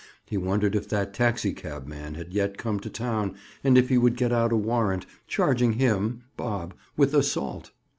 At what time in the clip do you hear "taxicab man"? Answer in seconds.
1.13-2.15